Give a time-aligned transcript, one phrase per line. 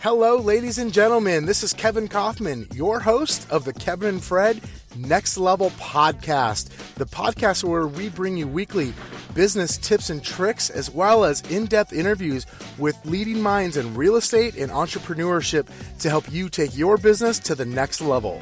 [0.00, 1.44] Hello, ladies and gentlemen.
[1.44, 4.60] This is Kevin Kaufman, your host of the Kevin and Fred
[4.96, 8.94] Next Level Podcast, the podcast where we bring you weekly
[9.34, 12.46] business tips and tricks, as well as in depth interviews
[12.78, 15.66] with leading minds in real estate and entrepreneurship
[15.98, 18.40] to help you take your business to the next level.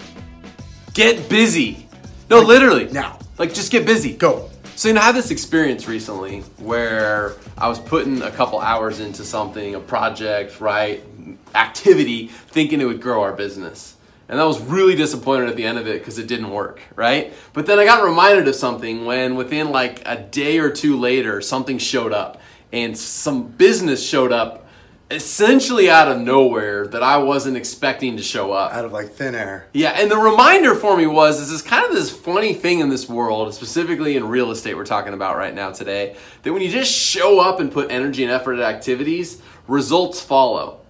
[0.92, 1.88] Get busy.
[2.28, 2.92] No, literally.
[2.92, 3.18] now.
[3.38, 4.14] Like, just get busy.
[4.14, 4.50] Go.
[4.76, 9.00] So, you know, I had this experience recently where I was putting a couple hours
[9.00, 11.02] into something, a project, right?
[11.54, 13.96] Activity, thinking it would grow our business.
[14.28, 17.32] And I was really disappointed at the end of it because it didn't work, right?
[17.52, 21.40] But then I got reminded of something when within like a day or two later,
[21.40, 22.40] something showed up
[22.72, 24.66] and some business showed up
[25.10, 28.72] essentially out of nowhere that I wasn't expecting to show up.
[28.72, 29.68] Out of like thin air.
[29.72, 32.88] Yeah, and the reminder for me was this is kind of this funny thing in
[32.88, 36.68] this world, specifically in real estate we're talking about right now today, that when you
[36.68, 40.80] just show up and put energy and effort at activities, results follow.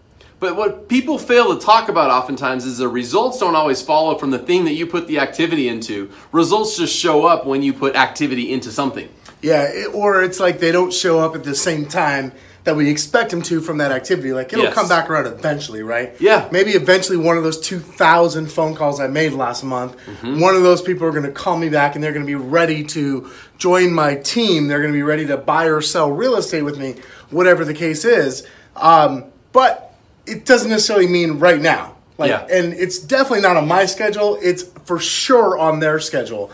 [0.46, 4.30] But what people fail to talk about oftentimes is the results don't always follow from
[4.30, 6.08] the thing that you put the activity into.
[6.30, 9.08] Results just show up when you put activity into something.
[9.42, 12.30] Yeah, or it's like they don't show up at the same time
[12.62, 14.33] that we expect them to from that activity.
[14.33, 14.74] Like it'll Yes.
[14.74, 16.14] come back around eventually, right?
[16.20, 16.48] Yeah.
[16.52, 20.39] Maybe eventually one of those 2,000 phone calls I made last month, Mm-hmm.
[20.39, 22.36] one of those people are going to call me back and they're going to be
[22.36, 24.69] ready to join my team.
[24.69, 26.94] They're going to be ready to buy or sell real estate with me,
[27.30, 28.47] whatever the case is.
[28.77, 29.83] Um, but
[30.27, 31.96] it doesn't necessarily mean right now.
[32.19, 32.46] Like, Yeah.
[32.50, 34.38] and it's definitely not on my schedule.
[34.42, 36.50] It's for sure on their schedule.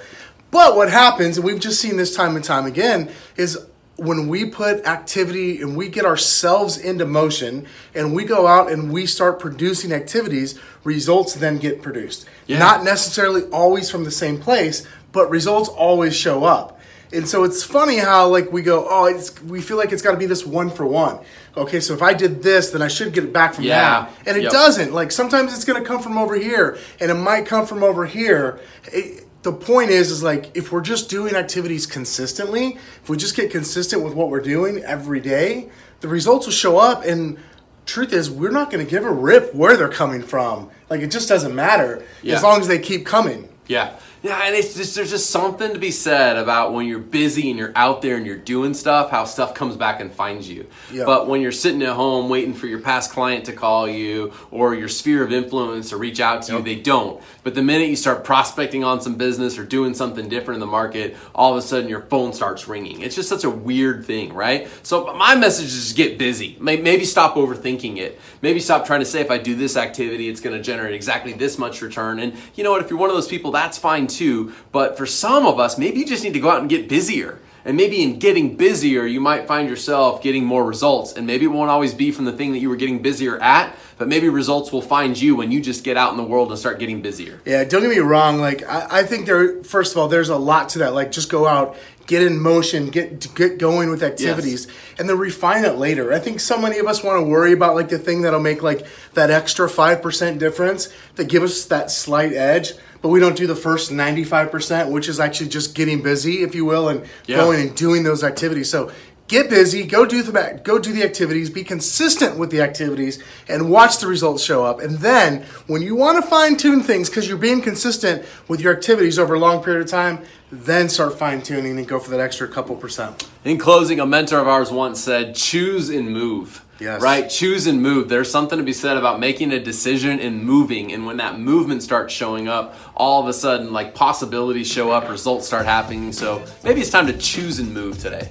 [0.51, 3.59] But what happens, and we've just seen this time and time again, is
[3.97, 8.93] when we put activity and we get ourselves into motion and we go out and
[8.93, 12.27] we start producing activities, results then get produced.
[12.47, 12.59] Yeah.
[12.59, 16.81] Not necessarily always from the same place, but results always show up.
[17.13, 20.13] And so it's funny how like we go, oh, it's, we feel like it's got
[20.13, 21.19] to be this one for one.
[21.57, 24.07] Okay, so if I did this, then I should get it back from Yeah.
[24.07, 24.53] that, and it Yep.
[24.53, 24.93] doesn't.
[24.95, 28.07] Like sometimes it's going to come from over here, and it might come from over
[28.07, 28.61] here.
[28.87, 33.35] It- the point is, is like if we're just doing activities consistently, if we just
[33.35, 35.69] get consistent with what we're doing every day,
[36.01, 37.05] the results will show up.
[37.05, 37.37] And
[37.85, 40.71] truth is, we're not going to give a rip where they're coming from.
[40.89, 42.37] Like it just doesn't matter Yeah.
[42.37, 43.49] as long as they keep coming.
[43.67, 43.95] Yeah.
[44.23, 47.59] Yeah, and it's just there's just something to be said about when you're busy and
[47.59, 50.69] you're out there and you're doing stuff, how stuff comes back and finds you.
[50.93, 51.05] Yeah.
[51.05, 54.77] But when you're sitting at home waiting for your past client to call you or
[54.77, 57.21] your sphere of influence to reach out to you, they don't.
[57.43, 60.67] But the minute you start prospecting on some business or doing something different in the
[60.67, 63.01] market, all of a sudden your phone starts ringing.
[63.01, 64.69] It's just such a weird thing, right?
[64.85, 66.57] So my message is just get busy.
[66.61, 68.21] Maybe stop overthinking it.
[68.41, 71.33] Maybe stop trying to say if I do this activity, it's going to generate exactly
[71.33, 72.21] this much return.
[72.21, 72.83] And you know what?
[72.83, 74.53] If you're one of those people, that's fine too.
[74.71, 77.39] But for some of us, maybe you just need to go out and get busier.
[77.65, 81.13] And maybe in getting busier, you might find yourself getting more results.
[81.13, 83.77] And maybe it won't always be from the thing that you were getting busier at,
[83.99, 86.59] but maybe results will find you when you just get out in the world and
[86.59, 87.41] start getting busier.
[87.45, 88.39] Yeah, don't get me wrong.
[88.39, 89.63] Like I, I think there.
[89.63, 90.93] First of all, there's a lot to that.
[90.93, 91.77] Like just go out,
[92.07, 94.67] get in motion, get get going with activities,
[94.99, 96.13] and then refine it later.
[96.13, 98.63] I think so many of us want to worry about like the thing that'll make
[98.63, 102.73] like that extra five percent difference that give us that slight edge.
[103.01, 106.65] But we don't do the first 95%, which is actually just getting busy, if you
[106.65, 107.39] will, and Yeah.
[107.39, 108.71] going and doing those activities.
[108.71, 108.93] So
[109.33, 113.71] get busy, go do the go do the activities, be consistent with the activities, and
[113.71, 114.79] watch the results show up.
[114.81, 118.77] And then when you want to fine tune things because you're being consistent with your
[118.77, 120.21] activities over a long period of time,
[120.53, 123.27] then start fine tuning and go for that extra couple percent.
[123.45, 126.63] In closing, a mentor of ours once said, choose and move.
[126.79, 127.01] Yes.
[127.01, 127.31] Right?
[127.31, 128.09] Choose and move.
[128.09, 130.93] There's something to be said about making a decision and moving.
[130.93, 135.09] And when that movement starts showing up, all of a sudden, like possibilities show up,
[135.09, 136.13] results start happening.
[136.13, 138.31] So maybe it's time to choose and move today.